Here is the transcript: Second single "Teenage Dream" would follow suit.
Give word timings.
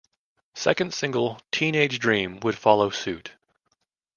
Second 0.55 0.95
single 0.95 1.39
"Teenage 1.51 1.99
Dream" 1.99 2.39
would 2.39 2.57
follow 2.57 2.89
suit. 2.89 3.33